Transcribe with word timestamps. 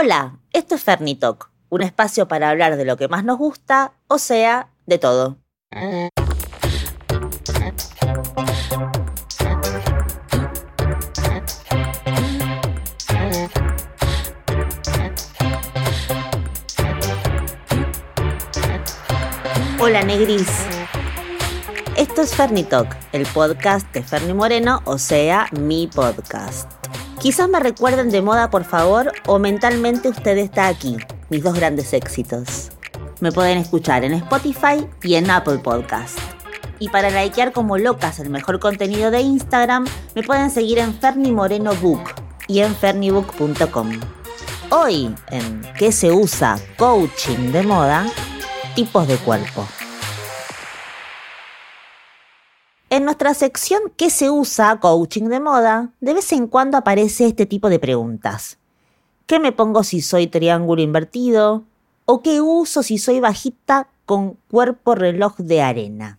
Hola, 0.00 0.38
esto 0.52 0.76
es 0.76 0.84
Fernitalk, 0.84 1.50
un 1.70 1.82
espacio 1.82 2.28
para 2.28 2.50
hablar 2.50 2.76
de 2.76 2.84
lo 2.84 2.96
que 2.96 3.08
más 3.08 3.24
nos 3.24 3.36
gusta, 3.36 3.94
o 4.06 4.18
sea, 4.18 4.68
de 4.86 4.96
todo. 4.96 5.38
Hola 19.80 20.04
Negris. 20.04 20.46
Esto 21.96 22.22
es 22.22 22.36
Fernitalk, 22.36 22.96
el 23.10 23.26
podcast 23.26 23.92
de 23.92 24.04
Ferni 24.04 24.32
Moreno, 24.32 24.80
o 24.84 24.96
sea, 24.96 25.48
mi 25.50 25.88
podcast. 25.88 26.78
Quizás 27.20 27.48
me 27.48 27.58
recuerden 27.58 28.10
de 28.10 28.22
moda, 28.22 28.48
por 28.48 28.64
favor, 28.64 29.12
o 29.26 29.40
mentalmente 29.40 30.08
usted 30.08 30.38
está 30.38 30.68
aquí, 30.68 30.96
mis 31.30 31.42
dos 31.42 31.54
grandes 31.54 31.92
éxitos. 31.92 32.70
Me 33.20 33.32
pueden 33.32 33.58
escuchar 33.58 34.04
en 34.04 34.12
Spotify 34.14 34.86
y 35.02 35.16
en 35.16 35.28
Apple 35.28 35.58
Podcast. 35.58 36.16
Y 36.78 36.88
para 36.90 37.10
likear 37.10 37.52
como 37.52 37.76
locas 37.76 38.20
el 38.20 38.30
mejor 38.30 38.60
contenido 38.60 39.10
de 39.10 39.20
Instagram, 39.20 39.84
me 40.14 40.22
pueden 40.22 40.50
seguir 40.50 40.78
en 40.78 40.94
Ferni 40.94 41.32
Moreno 41.32 41.74
Book 41.82 42.02
y 42.46 42.60
en 42.60 42.72
fernibook.com. 42.76 43.90
Hoy, 44.70 45.12
en 45.30 45.62
¿Qué 45.76 45.90
se 45.90 46.12
usa? 46.12 46.56
Coaching 46.76 47.50
de 47.50 47.64
moda, 47.64 48.06
tipos 48.76 49.08
de 49.08 49.16
cuerpo. 49.16 49.66
En 52.98 53.04
nuestra 53.04 53.32
sección 53.32 53.80
¿Qué 53.96 54.10
se 54.10 54.28
usa? 54.28 54.80
Coaching 54.80 55.28
de 55.28 55.38
moda, 55.38 55.92
de 56.00 56.14
vez 56.14 56.32
en 56.32 56.48
cuando 56.48 56.76
aparece 56.76 57.28
este 57.28 57.46
tipo 57.46 57.68
de 57.68 57.78
preguntas. 57.78 58.58
¿Qué 59.26 59.38
me 59.38 59.52
pongo 59.52 59.84
si 59.84 60.00
soy 60.00 60.26
triángulo 60.26 60.82
invertido? 60.82 61.62
¿O 62.06 62.22
qué 62.22 62.40
uso 62.40 62.82
si 62.82 62.98
soy 62.98 63.20
bajita 63.20 63.86
con 64.04 64.36
cuerpo 64.50 64.96
reloj 64.96 65.36
de 65.36 65.62
arena? 65.62 66.18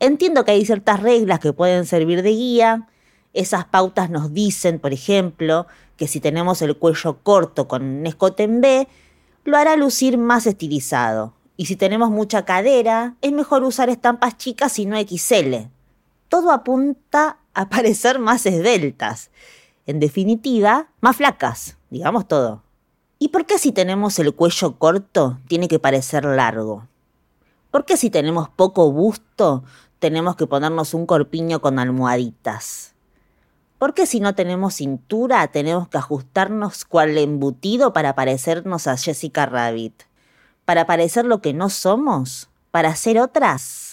Entiendo 0.00 0.44
que 0.44 0.50
hay 0.50 0.66
ciertas 0.66 1.00
reglas 1.00 1.38
que 1.38 1.52
pueden 1.52 1.86
servir 1.86 2.22
de 2.22 2.30
guía. 2.30 2.88
Esas 3.32 3.66
pautas 3.66 4.10
nos 4.10 4.34
dicen, 4.34 4.80
por 4.80 4.92
ejemplo, 4.92 5.68
que 5.96 6.08
si 6.08 6.18
tenemos 6.18 6.60
el 6.60 6.76
cuello 6.76 7.20
corto 7.22 7.68
con 7.68 7.84
un 7.84 8.04
escote 8.04 8.42
en 8.42 8.60
B, 8.60 8.88
lo 9.44 9.56
hará 9.56 9.76
lucir 9.76 10.18
más 10.18 10.48
estilizado. 10.48 11.34
Y 11.56 11.66
si 11.66 11.76
tenemos 11.76 12.10
mucha 12.10 12.44
cadera, 12.44 13.14
es 13.22 13.30
mejor 13.30 13.62
usar 13.62 13.90
estampas 13.90 14.38
chicas 14.38 14.76
y 14.80 14.86
no 14.86 14.98
XL 14.98 15.70
todo 16.30 16.52
apunta 16.52 17.36
a 17.52 17.68
parecer 17.68 18.20
más 18.20 18.46
esbeltas. 18.46 19.30
En 19.84 20.00
definitiva, 20.00 20.88
más 21.00 21.16
flacas, 21.16 21.76
digamos 21.90 22.26
todo. 22.26 22.62
¿Y 23.18 23.28
por 23.28 23.44
qué 23.44 23.58
si 23.58 23.72
tenemos 23.72 24.18
el 24.18 24.34
cuello 24.34 24.78
corto 24.78 25.38
tiene 25.48 25.68
que 25.68 25.78
parecer 25.78 26.24
largo? 26.24 26.86
¿Por 27.70 27.84
qué 27.84 27.98
si 27.98 28.08
tenemos 28.08 28.48
poco 28.48 28.90
busto 28.90 29.64
tenemos 29.98 30.36
que 30.36 30.46
ponernos 30.46 30.94
un 30.94 31.04
corpiño 31.04 31.60
con 31.60 31.78
almohaditas? 31.78 32.94
¿Por 33.78 33.92
qué 33.92 34.06
si 34.06 34.20
no 34.20 34.34
tenemos 34.34 34.74
cintura 34.74 35.48
tenemos 35.48 35.88
que 35.88 35.98
ajustarnos 35.98 36.84
cual 36.84 37.18
embutido 37.18 37.92
para 37.92 38.14
parecernos 38.14 38.86
a 38.86 38.96
Jessica 38.96 39.46
Rabbit? 39.46 40.04
¿Para 40.64 40.86
parecer 40.86 41.24
lo 41.24 41.42
que 41.42 41.54
no 41.54 41.70
somos? 41.70 42.48
¿Para 42.70 42.94
ser 42.94 43.18
otras? 43.18 43.89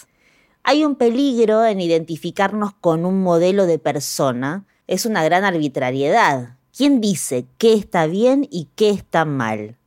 Hay 0.70 0.84
un 0.84 0.96
peligro 0.96 1.64
en 1.64 1.80
identificarnos 1.80 2.74
con 2.74 3.06
un 3.06 3.22
modelo 3.22 3.64
de 3.64 3.78
persona. 3.78 4.66
Es 4.86 5.06
una 5.06 5.24
gran 5.24 5.44
arbitrariedad. 5.44 6.58
¿Quién 6.76 7.00
dice 7.00 7.46
qué 7.56 7.72
está 7.72 8.04
bien 8.06 8.46
y 8.50 8.68
qué 8.76 8.90
está 8.90 9.24
mal? 9.24 9.78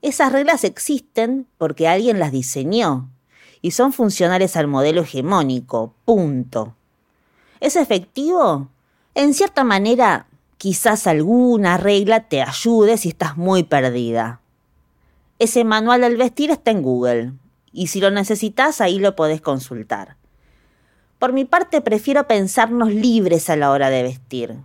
Esas 0.00 0.32
reglas 0.32 0.64
existen 0.64 1.46
porque 1.58 1.88
alguien 1.88 2.18
las 2.18 2.32
diseñó 2.32 3.10
y 3.60 3.72
son 3.72 3.92
funcionales 3.92 4.56
al 4.56 4.66
modelo 4.66 5.02
hegemónico. 5.02 5.92
Punto. 6.06 6.74
¿Es 7.60 7.76
efectivo? 7.76 8.70
En 9.14 9.34
cierta 9.34 9.62
manera, 9.62 10.26
quizás 10.56 11.06
alguna 11.06 11.76
regla 11.76 12.28
te 12.30 12.40
ayude 12.40 12.96
si 12.96 13.10
estás 13.10 13.36
muy 13.36 13.62
perdida. 13.62 14.40
Ese 15.38 15.64
manual 15.64 16.00
del 16.00 16.16
vestir 16.16 16.50
está 16.50 16.70
en 16.70 16.80
Google 16.80 17.32
y 17.78 17.86
si 17.86 18.00
lo 18.00 18.10
necesitas 18.10 18.80
ahí 18.80 18.98
lo 18.98 19.14
podés 19.14 19.40
consultar. 19.40 20.16
Por 21.20 21.32
mi 21.32 21.44
parte 21.44 21.80
prefiero 21.80 22.26
pensarnos 22.26 22.92
libres 22.92 23.48
a 23.50 23.56
la 23.56 23.70
hora 23.70 23.88
de 23.88 24.02
vestir, 24.02 24.56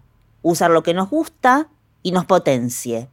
usar 0.42 0.72
lo 0.72 0.82
que 0.82 0.96
nos 0.96 1.12
gusta 1.12 1.70
y 2.02 2.12
nos 2.12 2.26
potencie. 2.26 3.10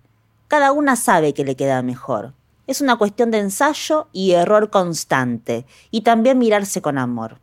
Cada 0.49 0.73
una 0.73 0.97
sabe 0.97 1.35
que 1.35 1.45
le 1.45 1.55
queda 1.55 1.83
mejor. 1.83 2.33
Es 2.67 2.81
una 2.81 2.97
cuestión 2.97 3.31
de 3.31 3.41
ensayo 3.41 4.09
y 4.13 4.31
error 4.31 4.71
constante, 4.71 5.67
y 5.91 6.01
también 6.01 6.39
mirarse 6.39 6.81
con 6.81 6.97
amor. 6.97 7.39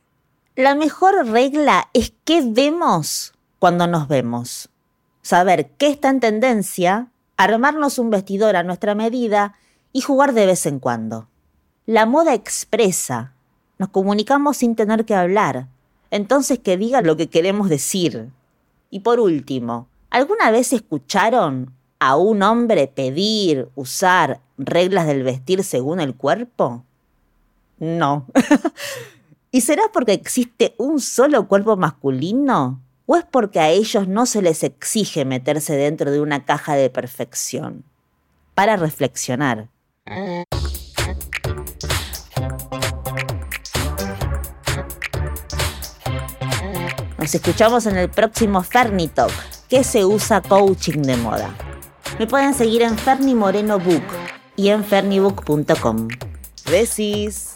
La 0.56 0.74
mejor 0.74 1.28
regla 1.28 1.90
es 1.94 2.12
qué 2.26 2.42
vemos 2.44 3.34
cuando 3.60 3.86
nos 3.86 4.08
vemos. 4.08 4.70
Saber 5.22 5.70
qué 5.78 5.90
está 5.90 6.10
en 6.10 6.22
tendencia, 6.22 7.12
armarnos 7.38 8.00
un 8.00 8.10
vestidor 8.10 8.56
a 8.56 8.64
nuestra 8.64 8.96
medida 8.96 9.54
y 9.94 10.02
jugar 10.02 10.34
de 10.34 10.48
vez 10.48 10.66
en 10.66 10.80
cuando. 10.80 11.28
La 11.88 12.06
moda 12.06 12.34
expresa. 12.34 13.32
Nos 13.80 13.88
comunicamos 13.88 14.58
sin 14.58 14.76
tener 14.76 15.06
que 15.06 15.16
hablar. 15.16 15.68
Entonces 16.12 16.60
que 16.60 16.76
diga 16.76 17.02
lo 17.02 17.16
que 17.16 17.30
queremos 17.30 17.70
decir. 17.70 18.28
Y 18.90 19.00
por 19.00 19.22
último, 19.22 19.88
¿alguna 20.10 20.52
vez 20.52 20.74
escucharon 20.74 21.72
a 22.00 22.18
un 22.18 22.44
hombre 22.44 22.88
pedir, 22.88 23.70
usar 23.76 24.42
reglas 24.58 25.08
del 25.08 25.24
vestir 25.24 25.64
según 25.64 26.02
el 26.02 26.14
cuerpo? 26.14 26.84
No. 27.80 28.26
¿Y 29.52 29.62
será 29.62 29.84
porque 29.94 30.12
existe 30.12 30.76
un 30.78 31.00
solo 31.00 31.48
cuerpo 31.48 31.78
masculino? 31.78 32.82
¿O 33.06 33.16
es 33.16 33.24
porque 33.24 33.62
a 33.62 33.70
ellos 33.70 34.10
no 34.10 34.26
se 34.26 34.42
les 34.42 34.64
exige 34.64 35.24
meterse 35.24 35.78
dentro 35.78 36.12
de 36.12 36.20
una 36.20 36.44
caja 36.44 36.76
de 36.76 36.90
perfección? 36.90 37.86
Para 38.56 38.76
reflexionar. 38.76 39.70
Nos 47.28 47.36
escuchamos 47.36 47.86
en 47.88 47.98
el 47.98 48.10
próximo 48.10 48.64
Fernitalk, 48.64 49.34
que 49.68 49.84
se 49.84 50.06
usa 50.06 50.42
coaching 50.42 51.02
de 51.02 51.18
moda. 51.18 51.54
Me 52.18 52.26
pueden 52.26 52.54
seguir 52.54 52.84
en 52.84 52.98
Ferni 52.98 53.36
Moreno 53.36 53.80
Book 53.80 54.02
y 54.56 54.70
en 54.70 54.86
fernibook.com. 54.86 56.08
Besis. 56.72 57.54